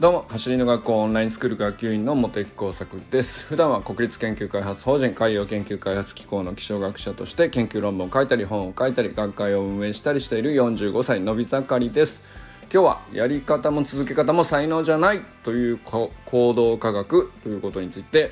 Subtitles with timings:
[0.00, 3.44] どうも走りの学校オンラインスクール学級員の茂木耕作です。
[3.44, 12.22] 普段は国立研究開発法人海洋研究開発機構の気象学者として研究論文を書いたり本を書いたり学会を運営したりしている45歳のび盛りです。
[12.72, 16.10] 今日はやり方も続け方も才能じゃないという行
[16.54, 18.30] 動科学ということについて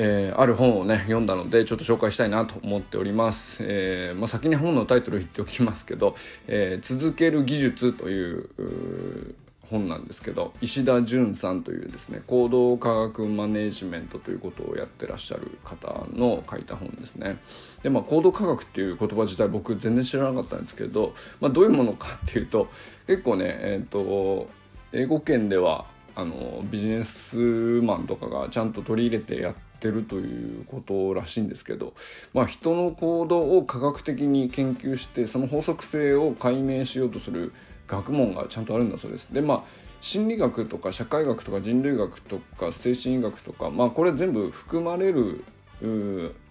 [0.00, 6.14] えー、ある本をね読んだのでちょっと紹介したいなと思っております、えー、まあ、先に本のタイトル言っておきますけど
[6.46, 9.34] 「えー、続ける技術」という
[9.70, 17.38] 本なんですけど石田純さんというですね行動科学マネジメントということをやってらっしゃる方の書いた本ですね。
[17.82, 22.68] でまあ行動科学っていう言葉自体僕全然知らなかったんですけど、まあ、どういうものかっていうと
[23.06, 24.48] 結構ねえっ、ー、と
[24.92, 25.84] 英語圏では
[26.18, 31.94] あのビジネスマンとかがちゃんと取り入れてやってるということらしいんですけど、
[32.34, 37.52] まあ、人の行動を科学的に研究してその法則性を解明しようとする
[37.88, 39.32] 学問がちゃんとあるんだそうです。
[39.32, 39.62] でまあ
[40.00, 45.44] 心理学とか社会学とか人類学とか精神医学とかまあこれ全部含まれる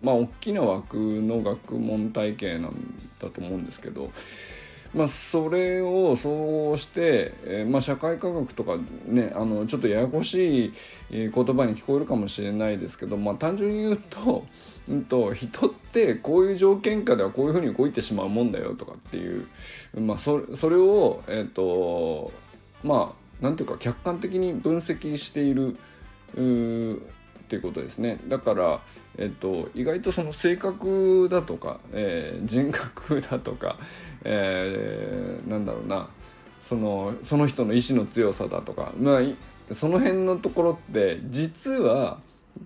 [0.01, 2.71] まあ大きな枠の学問体系なん
[3.19, 4.11] だと思うんですけど
[4.93, 10.73] まあ、それを総合して、えー、まあ、社会科学とかねあのちょっとややこしい
[11.09, 14.45] 言葉に聞こえるかもしれないですけど、まあ、単純に言うと,、
[14.89, 19.47] うんと、人ってこういう条件下ではこういうふうに動いてしまうもんだよとかっていう、
[19.99, 22.31] まあ、そそれを、えーと
[22.83, 25.77] まあなんていうか客観的に分析している
[27.47, 28.19] っていうことですね。
[28.27, 28.81] だから、
[29.17, 33.77] えっと、意外とその性格だとか、えー、人格だとか、
[34.25, 36.09] えー、なんだろうな。
[36.61, 42.19] そのその人の意志の強さだとか、まあ、その辺のところって実は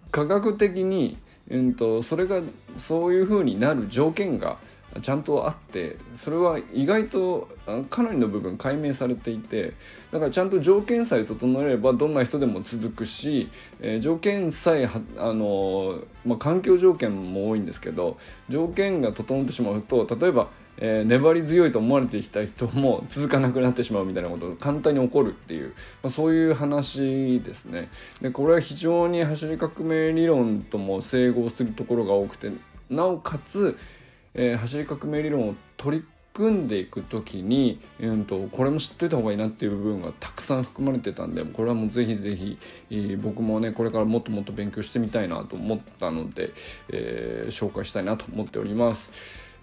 [0.10, 1.18] 科学的に、
[1.52, 2.42] うんと、それが
[2.78, 4.58] そういうふうになる条件が
[5.00, 7.48] ちゃんとあってそれは意外と
[7.90, 9.74] かなりの部分解明されていて
[10.12, 18.18] だからちゃんと条件さえ整えればどんな人でも続くし、えー、条件さえあの、まあ、環境条件も多いんですけど
[18.50, 27.90] 条件が整ってしまうと例えばえー、粘り強いと思われてきた人も 続かなくなってしまうみたいなことが簡単に起こるっていう、まあ、そういう話ですね。
[28.22, 32.52] でこれは非常に走り革命理論とも整合するところが多くて
[32.90, 33.78] なおかつ
[34.34, 42.58] えー、走り革命理論を取り組んでいく時に、うんと、これも知っといた方がいいなっていう部分がたくさん含まれてたんでこれはもうぜひぜひ、
[42.90, 46.52] えー、僕もねこれからもっともっと勉強してみたいなと思ったので、
[46.90, 49.12] えー、紹介したいなと思っております。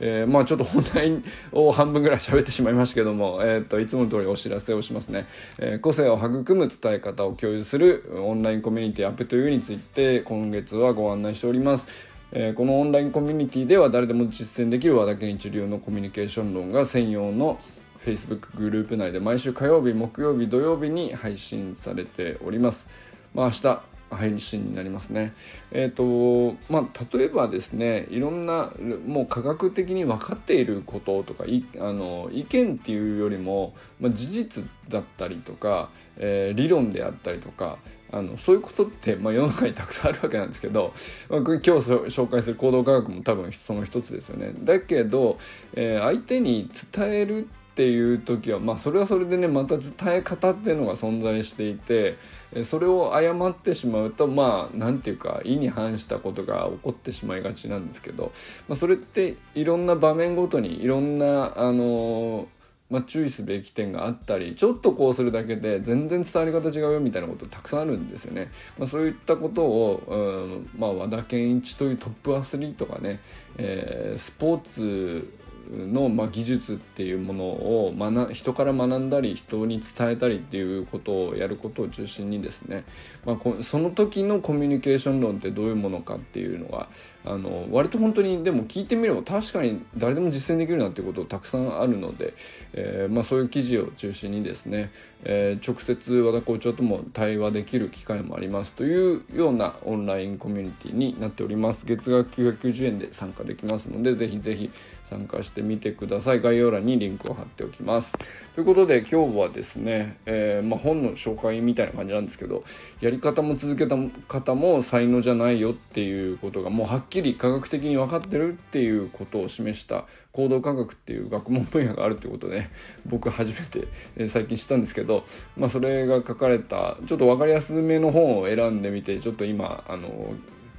[0.00, 5.26] えー、まあちょっと本題を半分ぐらい喋ってしまいましたけども、えーと、いつもの通りお知らせをしますね、
[5.58, 11.88] えー、個性を育む伝え方を共有するオンラインコミュニティアップというについて今月はご案内しております
[12.30, 17.58] えー、このオンラインコミュニティでは誰でも実践できる和田健一流のコミュニケーション論が専用の
[18.04, 22.86] Facebook グループ内で毎週火曜日木曜日土曜日に配信されております。
[23.34, 25.32] まあ、明日配信になりますね。
[25.70, 28.72] えっ、ー、とまあ例えばですねいろんな
[29.06, 37.78] もう科学的に分かっていることとかいあの意見っていうよりも、まあ、事実だったりとか、えー、理論であったりとか
[38.10, 40.94] あのそういうことって、まあ、世の中にたくさんあるわけなんですけど、
[41.28, 44.52] まあ、今日紹介する行動科学も多分その一つですよね。
[44.54, 45.38] だけど、
[45.74, 52.16] えー、相手に伝えるていう時はまあそれはそれでねまた伝え方っていうのが存在していて
[52.64, 58.32] それを誤ってしまうとまあ何て言うか意に反したことが起こってしまいがちなんですけど、
[58.66, 62.48] まあ、それっていろんな場面ごとにいろんなあの
[62.90, 68.50] まあ、注意すべき点があったりちょっとこうするだけで全然伝わり方違うよみたいなことたくさんあるんですよね。
[68.78, 73.20] まあ、そういったことを、うんまあ、和田健一というトップアスリートがね、
[73.58, 75.28] えー、スポーツ
[75.70, 82.84] の、まあ、技術っていうものを学人から学んだり人に伝えたりっていうことをやることを中心にですね、
[83.24, 86.88] まあ、その時のコミュニケーション論ってどういうものかっていうのが
[87.24, 92.34] あの割と本当にでも聞いてみれば確かに誰でも実践できるなっていうことたくさんあるので、
[92.72, 94.90] えー、まあ、そういう記事を中心にですね、
[95.24, 101.84] えー、直接和田校長とも対話できる機会もありますというようなオンラインコミュニティになっております。
[101.84, 104.70] 月額990円で参加できますのでぜひぜひ
[105.08, 106.40] 参加してみてください。
[106.40, 108.12] 概要欄にリンクを貼っておきます。
[108.54, 112.64] ということで今日はですね、えー、まあ、本の紹介みたいな感じなんですけど
[113.00, 113.96] やり方も続けた
[114.26, 122.66] 方も才能じゃないよっていうことがもうはっきり科学的に分かってるっていうことを示した行動科学っていう学問分野があるっていうことで
[123.06, 125.24] 僕初めて、え最近知ったんですけど、
[125.56, 130.34] まあ、それが書かれたちょっと分かりやすめの本を選んでみてちょっと今あの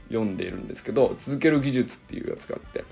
[0.09, 2.83] 読んでいるんですけど「続ける技術」っていうやつがあって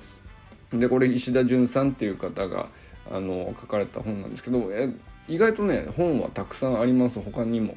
[0.74, 2.68] でこれ石田純さんっていう方が
[3.10, 4.90] あの書かれた本なんですけどえ
[5.28, 7.76] 意外とね本はたくさんあります他にも。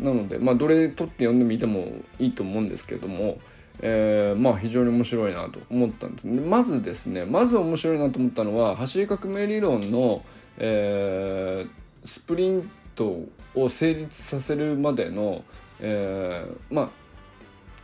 [0.00, 3.38] なのでまあどれ取って読んでみてもいいと思うんですけども、
[3.80, 10.24] えー、まあ非常に面白いなと思ったんですまずですねまず面白いなと思ったのは走り革命理論の、
[10.58, 13.24] えー、スプリント
[13.54, 15.42] を成立させるまでの、
[15.80, 16.88] えー、まあ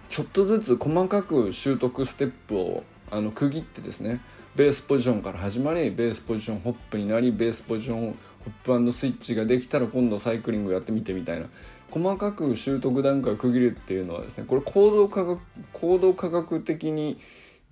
[0.08, 4.20] ちょっとずつ細かく習得ステップをあの区切ってですね
[4.56, 8.16] ベースポジションから始まりベースポジションホップになりベースポジションホ
[8.72, 11.46] ップスイッチができたら今度サイクリングやってみてみたいな
[11.90, 15.40] 細かく習得段階を区切るっていうのはですねこれ行動科学
[15.72, 17.18] 行動科学的に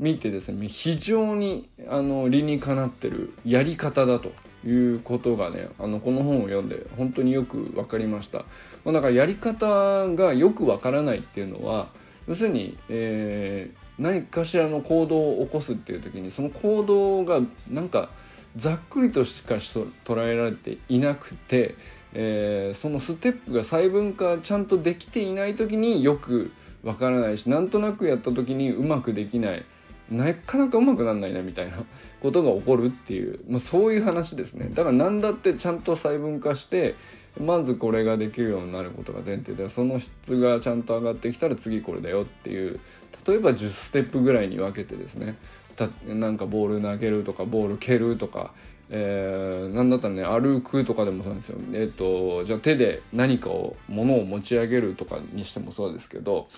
[0.00, 4.32] 見てですね非常にあの理にかなってるやり方だと
[4.66, 8.38] いうことがねあのこの本を読んで本当によく分かりました。
[8.84, 11.90] まあ、だからやり方がよく分からないっていうのは
[12.26, 17.40] 要するに、えー、何かしらの行動を起こすっていう時にその行動が
[17.70, 18.10] なんか
[18.56, 21.74] ざっくりとしか捉えられていなくて、
[22.12, 26.52] えー、そのステップが細分化ちゃんとできていない時によく
[26.82, 29.64] わからないしなんとなくやった時にうまくできない。
[30.10, 31.84] なかなかうまくなんないなみたいな
[32.20, 34.68] ことが起こるっていう、まあ、そういう話ですね。
[34.68, 36.96] だから何だってちゃんと細分化して
[37.40, 42.78] まずこれができるようになることが前提でその質がちゃんと上がってきたら次これだよっていう
[43.26, 45.36] 例えば10ステップぐらいに分けてですね
[45.76, 48.52] たなんかボール投げるとかボール蹴るとか、
[48.90, 51.58] えー、なんだったらね歩くとかでもそうなんですよ。
[51.72, 56.48] えっ、ー、とじゃあ手で何かを物を持ち上げるとかにしてもそうですけど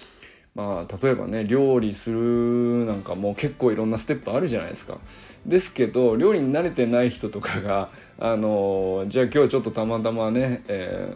[0.55, 4.99] まあ例えばね料理するなんかも結構いろんなステップあるじゃないですか。
[5.47, 11.15] ですけど料理に慣れてない人とかがあのじゃあ今日ちょっとたまたまね、え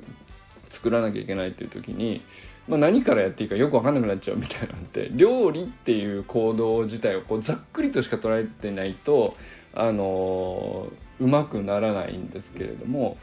[0.68, 2.20] ー、作らなきゃいけないっていう時に、
[2.68, 9.36] まあ、何からやっていいかよく分かんなくなっちゃうみたいなんで 料理っていう行動自体をこうざっくりとしか捉えてないと
[9.72, 10.88] あの
[11.18, 13.16] うまくならないんですけれども。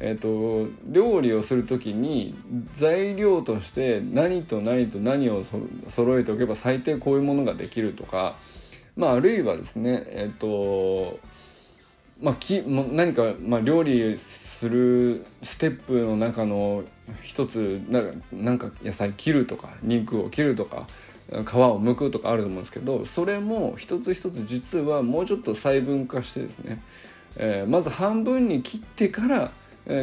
[0.00, 2.36] えーと、料理をする時に
[2.72, 5.58] 材料として何と何と何をそ
[5.88, 8.36] 揃えておけば最低こういうものができるとか、
[8.96, 11.18] まあ、あるいはですねえっ、ー、と
[12.20, 16.82] まあ、き何か、まあ、料理するステップの中の
[17.22, 20.86] 一つなんか野菜切るとか肉を切るとか
[21.30, 26.82] 皮を剥くとかあると思うんですけどそれも一つ一つ実はもうちょっと細分化してですね、
[27.36, 29.52] えー、まず半分に切ってから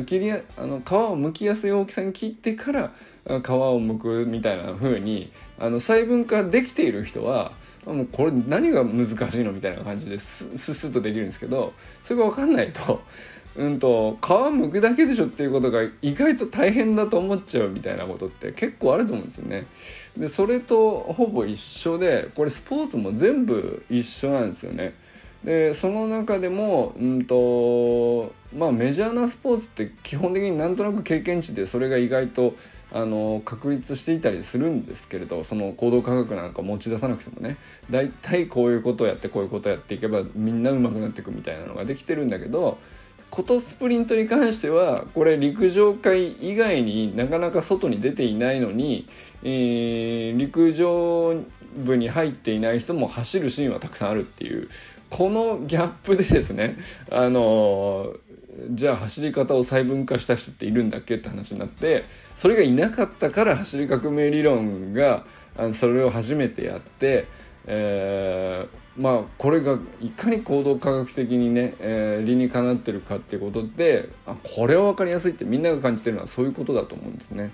[0.05, 2.91] 切りあの皮を剥きやすい大きさに切ってから
[3.25, 3.39] 皮を
[3.81, 7.51] 剥くみたいな風にあに細分化できている人は
[7.85, 11.73] もうこれ何が難しいのみたいな感じですスッとできるんですけど
[12.03, 13.01] それが分かんないと。
[13.55, 19.65] うんと皮むくだけでしょっていうことが意外と大変だと思っちゃうみたいなことって結構あると思うんですよね。
[20.17, 24.93] でそれとほぼ一緒でこれスポーツも全部一緒なんですよね。
[25.45, 32.55] でその中でも、うんとまあ、メジャーなスポーツって基本的になんとなく経験値でそれが意外と
[32.93, 37.57] あの確立していたりするんですけれどその行動科学なんか持ち出さなくてもね
[37.89, 42.77] 大体こういうことをやってこういうことをやっていけばみんな上手くなっていくみたいなのができてるんだけど
[43.29, 49.07] ことスプリントに関してはこれ陸上界以外になかなか外に出ていないのに、
[49.43, 51.35] えー、陸上
[51.75, 54.69] 部に入っていない人も走るシーンはたくさんあるっていう
[55.09, 56.77] このギャップでですね
[57.11, 58.13] あの
[58.71, 65.25] じゃあ走り方を細分化した人っているんだっけって話になってそれがいなかったから走り革命理論が
[65.57, 67.27] あのそれを初めてやって、
[67.65, 77.51] えー、まあこれがいかに行動科学的にね、えー、理にかなってるかってことであこれは分かりやすいってみんなが感じてるのはそういうことだと思うんですね。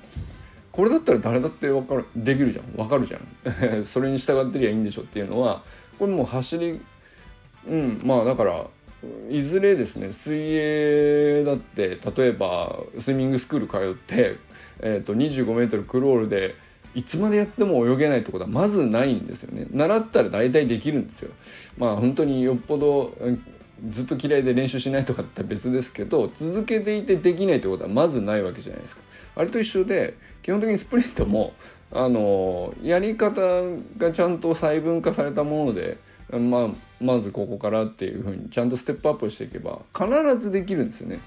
[0.72, 3.18] これだったら誰だって分かるできるじゃん分かるじゃ
[3.78, 5.64] ん それに従ってりゃいいんでしょっていうのは
[6.00, 6.80] これもう走り
[7.68, 8.66] うんまあだから
[9.30, 14.38] いずれですね水泳だって例えばスイミングスクール通って、
[14.80, 16.56] えーと、25メートルクロールで
[16.94, 19.66] いつまでやっても泳げないってことはまずないんですよね。
[19.72, 21.32] 習ったら大体できるんですよ。
[21.78, 23.16] まあ本当によっぽど
[23.90, 29.04] ずっと嫌いで練習しないとかって別ですけど続けていてできないってことはまずないわけじゃないですか。
[29.36, 31.54] あれと一緒で基本的にスプリントも
[31.94, 33.42] あのやり方
[33.98, 35.98] がちゃんと細分化されたもので
[36.40, 36.68] まあ、
[37.02, 40.08] まずここからっていうふうにちゃんとステップアップしていけば必
[40.40, 41.20] ずできるんですよね。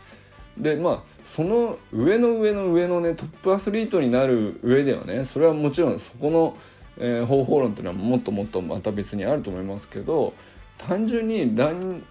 [0.58, 6.56] でまあその上の上の上のねトップアスリートになる上ではねそれはもちろんそこの、
[6.98, 10.32] えー、方法論っていうのはもっともっとまた別にあると思いますけど
[10.78, 12.04] 単純にラン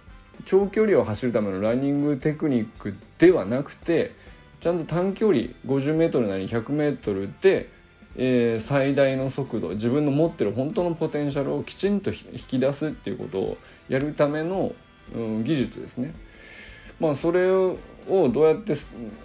[0.44, 4.12] 長距離を走るためのランニングテクニックではなくて
[4.60, 7.70] ちゃんと短距離 50m なり 100m で
[8.16, 14.72] えー、最大の速度自分の持ってる本当のポテンシャルをきちんと引き出すっていうことをやるための、
[15.14, 16.14] うん、技術ですね。
[17.00, 17.76] まあそれを
[18.08, 18.74] どうやって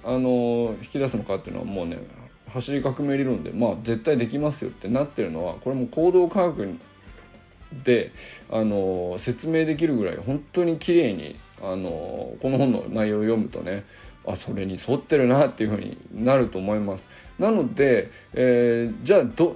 [0.03, 1.99] あの引き出すのかっていうのはもうね
[2.47, 6.79] 走り革命理論でまあ絶対できますよってなってるのはこれも行動科学
[7.83, 8.11] で
[8.51, 13.85] あの説明できるぐらい本当に綺麗にあのこの本の内容を読むとね
[14.29, 17.09] あそれに沿ってるなっていうふうになると思います。
[17.39, 19.55] なので、えー、じゃあど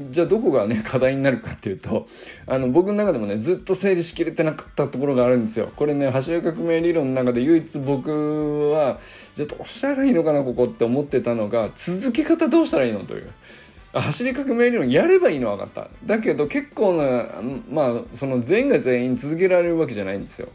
[0.00, 2.06] じゃあどこがね課題になるかっていうと
[2.46, 5.70] あの僕の中でもねずっと整理しきれてなかったところがあるんですよ。
[5.76, 8.98] これね走り革命理論の中で唯一僕は
[9.34, 13.30] じゃあどうしたらいいのかなここって思ってたのが続け方どうしたらいいのという。
[13.92, 17.26] 走り革命理論やればいいの分かっただけど結構な
[17.68, 20.48] まあその全員が全員続けられるわけじゃないんですよ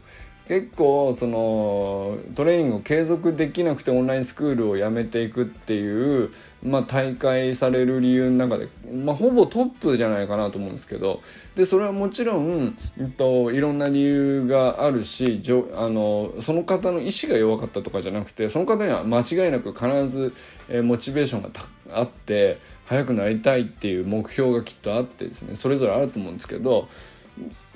[0.48, 6.30] 結構そのトレーニングを継続できなくてオンラインスクールをやめていくっていう、
[6.62, 11.20] まあ、大会される理由の中で、まあ、ほぼトップじゃないかなと思うんですけど
[11.56, 15.42] でそれはもちろん、えっと、いろんな理由があるし
[15.74, 20.32] あのその方の意志が弱かったとかじゃなくてその方には間違いなく必ず、
[20.68, 21.50] えー、モチベーションが
[21.92, 26.88] あって速くなりたいっていう目標がきっとあってですねそれぞれあると思うんですけど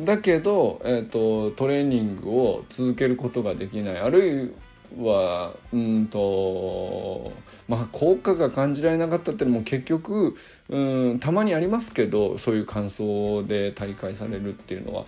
[0.00, 3.98] だけど、えーと、トレーニングを続けることができない。
[3.98, 4.50] あるい
[4.98, 7.32] はうんと
[7.68, 10.34] まあ効果が感じられなかったっていうのも結局
[10.68, 15.06] うんたまにありますけどそういう感想で大会されるっていうのは。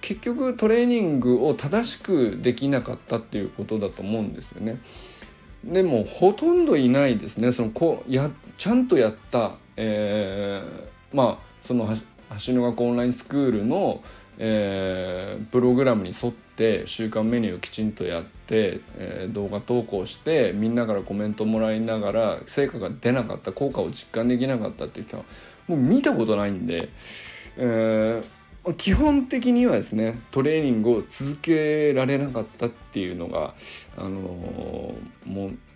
[0.00, 4.80] 結局トレーニングを正しくできなかったっていうことだと思うんですよね。
[5.64, 7.52] でもほとんどいないですね。
[7.52, 11.88] そのこやちゃんとやった、えー、まあその
[12.46, 14.02] 橋の学オンラインスクールの、
[14.38, 25.24] えー、プログラムに沿って週間メニューをきちんとやって、えー、動画投稿してみんなからコメントもらいながら成果が出なかった効果を実感できなかったっていう人は
[25.68, 26.88] もう見たことないんで、
[27.56, 33.54] えー、基本的にはですねトレーニングを続けられなかったっていうのが、
[33.96, 34.10] あの
[35.26, 35.69] もう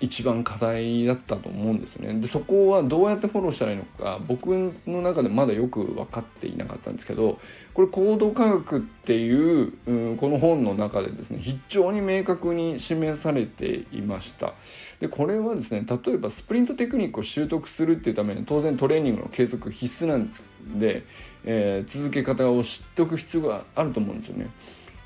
[0.00, 2.12] 一番課題だったと思うんですね。
[2.20, 4.48] でそこはどうやってフォローしたらいいのか僕
[4.86, 7.38] の中でまだよく分かっていなかったんですけど
[7.72, 14.54] これ行動科学っていう、うん、この本の中でですね非常に明確に示されていました。
[15.00, 20.42] でこれはですね例えばスプリントテクニックを習得するっていうために当然トレーニングの継続必須なんです。
[20.78, 21.04] で、
[21.44, 24.48] えー、続け方を知っておく必要があると思うんですよね。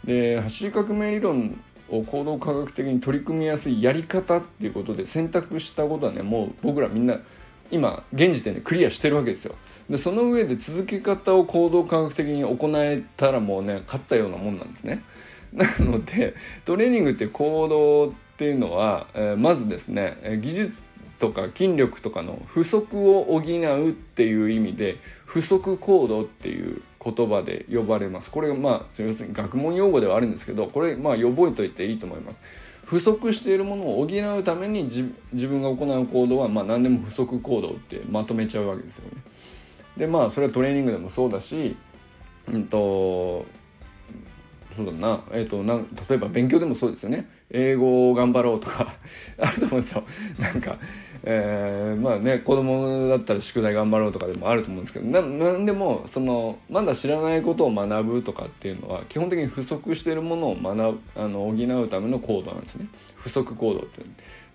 [0.05, 7.19] で走り革命理論を行動科学的に取り組みやすいやり方っていうことで選択したことはねもう僕らみんな
[7.71, 9.55] 今現時点でクリアしてるわけですよ。
[9.91, 15.03] でその上で続け方を行動科学的に行えたらもうね勝ったようなもんなんですね。
[15.53, 28.31] なのでトレーニングって行動っていうのは、えー、まずですね技術とか筋力とかの不足を補うっていう意味で不足行動っていう言葉で呼ばれます。
[28.31, 32.41] これまあ要するに学問用語ではあるんですけどこれまあ覚えといていいと思います。
[32.85, 35.13] 不足しているものを補うために自
[35.47, 39.23] 分が行う行動はまあ何でも不足行動ってまとめちゃうわけですよね。
[39.97, 41.77] でまあそれはトレーニングでもそうだし
[42.51, 43.45] うんと
[44.79, 45.77] そうだな,、えーと、な
[46.09, 47.29] 例えば勉強でもそうですよね。
[47.51, 48.95] 英語を頑張ろうとか
[49.39, 50.05] あると思うんですよ。
[50.39, 50.79] なんか
[51.31, 64.03] えー、まあね子供だったら宿題頑張ろうとかでもあると思うんですけどななんでもそのまだ知らないことを学ぶとかっていうのは基本的に不足してるものを学ぶあの補うための行動なんですね不足行動って。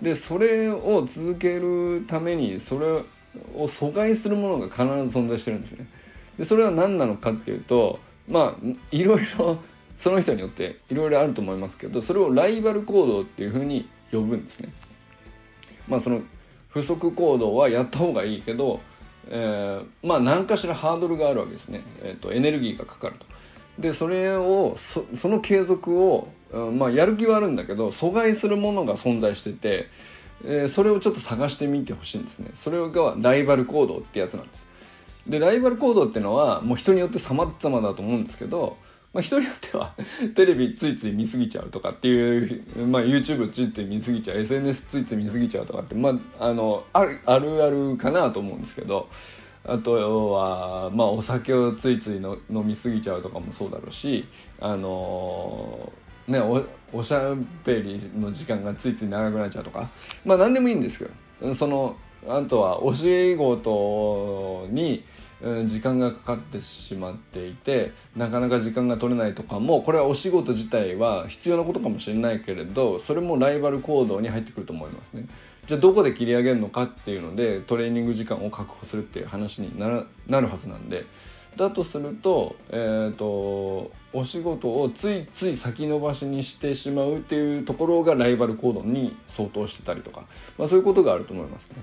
[0.02, 3.04] でそれを続けるためにそれを
[3.56, 4.78] 阻害するものが必
[5.08, 5.86] ず存在してるんですね。
[6.40, 9.60] でそれは何なのかっていうとまあいろいろ
[9.96, 14.74] その人によっていろいろあると思いますけどそれをライバル行動っていうふうに呼ぶんですね。
[15.88, 16.24] まあその
[16.74, 18.82] 不足行動はやった方がいいけど、
[19.30, 23.26] えー、まあ何かしらハードルがあるわけですね、えーと、エネルギーがかかると。
[23.80, 29.88] でそれをその継続を、うんまあ、やる気はあるんだけど阻害するものが存在してて、
[30.46, 32.52] えー、それをちょっと探してみてほしいんですね。
[32.54, 34.68] それがライバル行動ってやつなんです。
[35.28, 38.78] でライバル行動っていうのはもう人によって様々だと思うんですけど
[39.14, 39.94] まあ、人によっては
[40.36, 49.08] テレビついつい見すぎちゃうとかっていう、まあ、YouTube ついつい見すぎちゃう SNS ついつい見すぎちゃうとかって、まあ、あのあるあるかなと思うんですけど
[49.66, 54.26] あとは、まあ、お酒をついついの飲みすぎちゃうとかもそうだろうし
[54.60, 55.94] あの
[56.28, 59.90] ねおおしゃべりの時間がついつい長くなっちゃうとか
[60.26, 61.06] まあ何でもいいんですけ
[61.42, 61.96] どその
[62.28, 65.04] あとはお仕事に
[65.66, 75.26] 時間がかかってしまっていてなかなか時間が取れないとかもこれはお仕事自体は必要なことかもしれないけれどそれもライバル行動に入ってくると思いますね。
[75.66, 81.06] じゃあどこで切り上げるのかっていうのでトレーニング時間を確保するっていう話になるはずなんで
[81.56, 90.26] だとすると,、えーと、お仕事をついつい先延ばしにしてしまうっていうところがライバル行動に相当してたりとか、
[90.58, 91.78] まあ、そういうことがあると思いますね。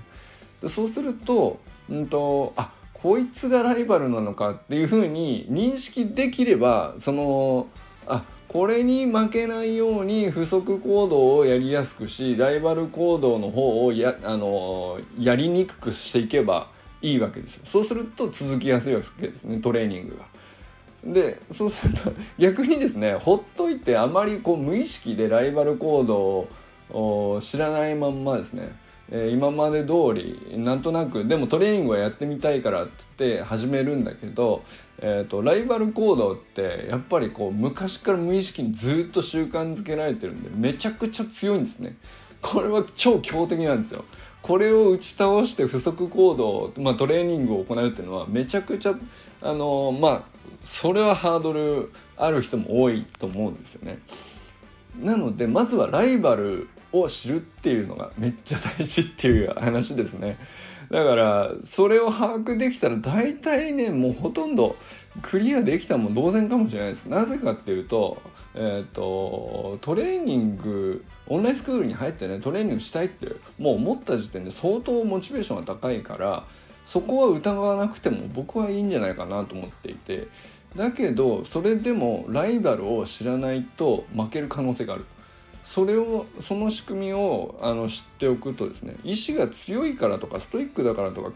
[0.61, 2.71] でそうすると,、うんと、あ
[3.01, 7.67] こいつがライバルなのかっていうふうに認識できればその
[8.05, 16.67] あこれに負けないように不足行動をやりやすくしライバル行動の方をやあのやりにくくしていけば
[17.01, 20.25] いいわけですよそうすると続きやすいわけですねトレーニングが。
[21.03, 26.47] でそうすると 逆にですねほっといてあまりこう無意識でライバル行動
[26.95, 28.71] を知らないまんまですね
[29.11, 34.63] えー、今まで通りなんとなくでもトレーニングはやってみたいからっつって始めるんだけど、
[34.99, 41.97] えーと、ライバル行動ってやっぱりこう昔から無意識にずっと習慣づけられてるんでめちゃくちゃ強いんですね。
[42.41, 44.05] これは超強敵なんですよ。
[44.41, 48.95] これを打ち倒して不足行動、まあ、トレーニングを行うっていうのはめちゃくちゃ
[49.41, 50.23] あのまあ
[50.63, 53.99] それはハードルある人も多いと思うんですよね。
[54.99, 60.37] なのでまずはライバルを知るっていうのがめっちゃ大事っていう話ですね。
[60.89, 64.75] だからそれを把握できたら大体ねもうほとんど
[65.21, 67.05] クリアできたも同然かもしれないです。
[67.05, 68.21] なぜかっていうと,、
[68.55, 76.43] えーと、トレーニングオンラインスクールに入ってねトレーニングしたいってもう思った時点で相当モチベーションが高いから
[76.85, 80.27] そこは疑わなくても僕はいいんじゃないかなと思っていて
[80.75, 85.05] だけどそれでもライバルを知らないと負ける可能性がある。
[85.63, 91.31] それをその仕組みをあの知っておくとですね意志が強いからとかストイックだからとか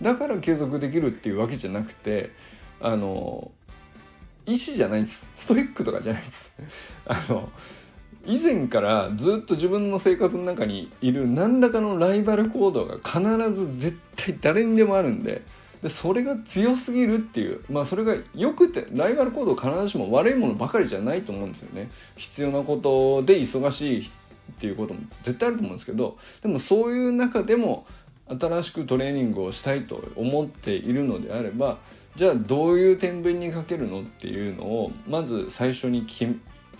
[0.00, 2.30] だから継続できるっていうわけじゃなくて
[2.80, 3.50] あの
[4.46, 5.28] 意志じゃないんです。
[5.34, 6.52] ストイックとかじゃないです。
[7.06, 7.50] あの
[8.26, 13.20] 以前からずっと自分の生活の中にいる何らかのライバル行動が必
[13.52, 15.42] ず絶対誰にでもあるんで
[15.82, 21.90] でそれが強すぎるっていうまあそれがよくてライバル行動必ずしも悪いものばかりじゃないと思うんですよね。
[22.16, 27.86] 必要なことで忙しいっていうことも絶対あると思うんですけどでもそういう中でも
[28.28, 31.78] 新しくトレーニングをしたいと思っているのであれば
[32.16, 36.36] じゃあどういう天秤にかけるのっていうのをまず最初に決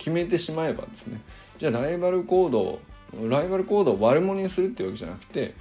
[0.09, 1.21] めてしまえばですね
[1.57, 2.79] じゃあライバル行動
[3.27, 5.55] ライバル行動を悪者にするっていうわけじゃなくて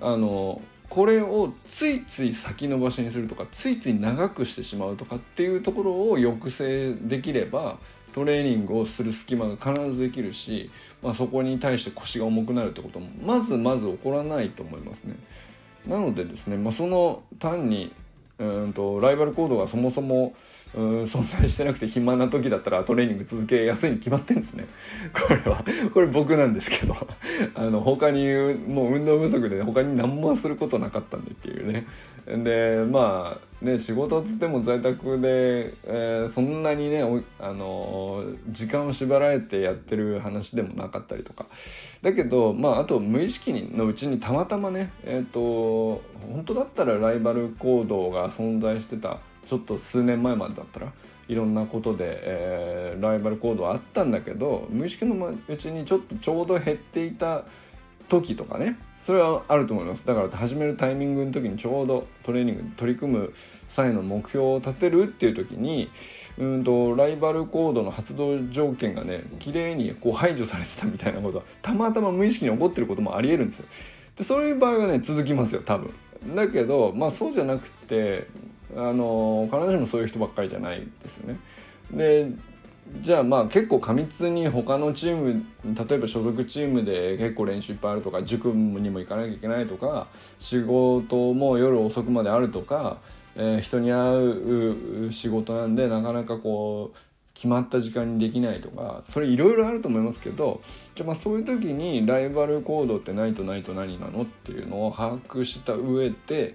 [0.00, 7.78] あのこれをついつい先延ばしにするとかついつい長くしてしまうとかっていうところを抑制できれば
[8.14, 10.70] トレーニングをする隙間が必ずできるし、
[11.02, 15.16] まあ、そこに対して腰が重くなるってこともまずまず起こらないと思いますね。
[15.86, 17.92] なのでですね、まあ、その単に
[18.38, 20.34] うんとライバルコードがそもそも
[20.74, 24.66] うん存在してなくて暇な時だったらトレーニング続けやすいに決まってんですね。
[25.12, 26.94] これはこれ僕なんですけど
[27.54, 28.24] あの他に
[28.66, 31.86] もう運動不足で他に何もすることなかったんでっていうね。
[32.26, 37.04] でまあね仕事つっても在宅で、えー、そんなにね
[37.38, 41.46] あの時間を縛られてやってる話でもなかったりとか。
[42.02, 50.92] だけどまああと無意識のうちにたまたまねえっ、ー、と本当だったらライバル行動が存在してたちょっと数年前までだったら
[51.28, 57.44] いろんなことで、えー、ライバル行動はあったんだけど無意識のうちにちょっとちょうど減っていた
[58.08, 63.32] 時とかねそれはあると思いますだから始めるタイミングの時にちょうどトレーニングに取り組む
[63.68, 65.90] 際の目標を立てるっていう時に
[66.38, 73.66] うんとライバルコードの発動条件がね綺麗にこう排除されてたみたいなことはたまたま無意識に起こってることもありえるんですよ。
[74.16, 75.94] でそういう場合はね続きますよ多分。
[76.34, 78.26] だけどまあそうじゃなくて
[78.74, 81.38] あの必ずしもそういう人ばっかりじゃないですよね。
[81.92, 82.30] で
[83.02, 90.06] じゃあまあ結構過密に他のチーム例えば所属チームで結構練習いっぱいあるとか塾にも行かなきゃいけないとか
[90.38, 92.98] 仕事も夜遅くまであるとか、
[93.34, 94.14] えー、人に会
[95.08, 96.98] う仕事なんでなかなかこう
[97.34, 100.62] 決まった時間にできないとかそれいろいろあると思いますけど
[100.94, 106.54] じゃあまあそういう時にライバル行動ってないとないと何なのっていうのを把握した上で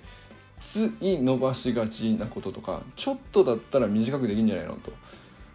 [0.61, 4.93] つい伸ばしがちなこととかちょっとだったら短くできるんじゃないのと。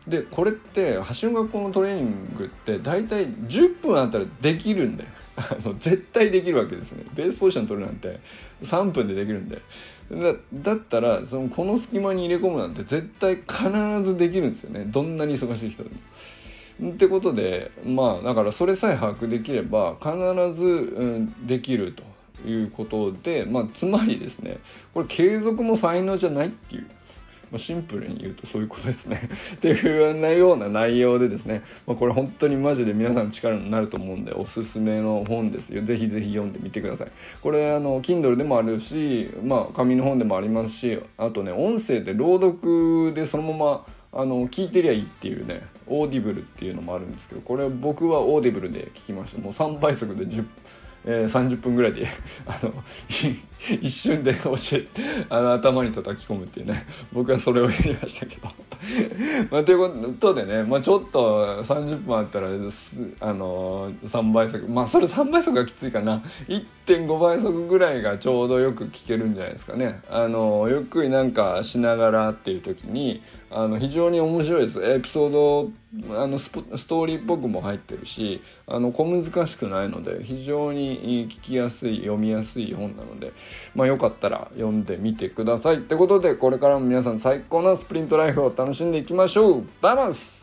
[0.06, 5.04] でこれって橋の学校のトレーニングって大体10分あったらできるんで
[5.36, 7.04] あの絶対できるわけですね。
[7.14, 8.20] ベースポジション取るなんて
[8.62, 9.60] 3分でできるんで
[10.52, 13.70] だったらそのこの隙間に入れ込むなんて絶対必
[14.04, 14.84] ずできるんですよね。
[14.86, 15.90] どんなに忙しい人で
[16.80, 16.90] も。
[16.90, 20.12] ってことでまあだからそれさえ把握できれば必
[20.54, 22.02] ず、うん、できると。
[22.48, 24.58] いうことでまあつまりですね
[24.94, 26.86] これ継続も才能じゃないっていう
[27.50, 29.20] ま、シンプルに言うとそういうことですね。
[29.54, 35.82] っていうような内容でですね、まあ、これ本当にマジで皆さんの力になると思うんでおすすめの本ですよ。
[35.82, 37.08] ぜひぜひ読んでみてください。
[37.40, 49.40] これあの Kindle でもあるし、まあ、紙の本でもありますしあとね音声で朗読でそのままあの聞いてりゃいいっていうね Audible っていうのもあるんですけどこれ僕は Audible で聞きました。
[49.40, 50.44] もう3倍速で10
[51.06, 52.06] えー、30分ぐらいで
[52.46, 52.72] あの
[53.80, 54.86] 一瞬で 教え
[55.28, 56.86] あの頭に叩き込むっていうね。
[57.12, 58.48] 僕はそれをやりましたけど。
[59.50, 62.50] まあ、ということでね、まあ、ちょっと30分あったらあ
[63.32, 64.66] の3倍速。
[64.68, 66.22] まあそれ3倍速がきついかな。
[66.48, 70.02] 1.5倍速ぐらいがちょうどよく聞けるんじゃないですかね。
[70.10, 74.82] あのゆっくりなんかしながらっていう時にあの非常に面白いです。
[74.82, 75.70] エピソード
[76.22, 83.32] あのストーリーっぽくも入ってるしあの小難しくないので非常に聞きやすい読みやすい本なので
[83.74, 85.76] まあよかったら読んでみてください。
[85.76, 89.64] ってことでこれからも皆さん最高なスプリントライフを楽しんでいきましょう。
[89.80, 90.35] バイバス